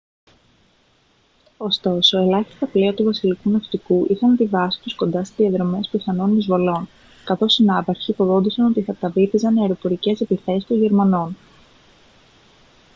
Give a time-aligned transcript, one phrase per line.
[1.57, 6.87] ωστόσο ελάχιστα πλοία του βασιλικού ναυτικού είχαν τη βάση τους κοντά σε διαδρομές πιθανών εισβολών
[7.25, 11.35] καθώς οι ναύαρχοι φοβόντουσαν ότι θα τα βύθιζαν αεροπορικές επιθέσεις των γερμανών